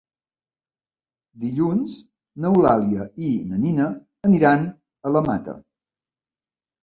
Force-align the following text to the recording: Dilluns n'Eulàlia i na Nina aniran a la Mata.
Dilluns 1.41 1.97
n'Eulàlia 2.45 3.05
i 3.27 3.29
na 3.51 3.59
Nina 3.65 3.85
aniran 4.29 4.65
a 5.09 5.11
la 5.17 5.21
Mata. 5.27 5.55